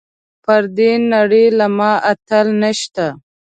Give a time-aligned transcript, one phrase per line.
[0.43, 3.05] پر دې نړۍ له ما اتل نشته.